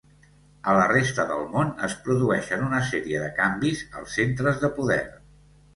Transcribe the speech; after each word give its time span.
A 0.71 0.73
la 0.77 0.85
resta 0.91 1.25
del 1.33 1.43
món, 1.51 1.69
es 1.89 1.95
produeixen 2.07 2.65
una 2.71 2.81
sèrie 2.89 3.21
de 3.27 3.29
canvis 3.43 3.87
als 4.03 4.21
centres 4.21 4.63
de 4.67 4.77
poder. 4.81 5.03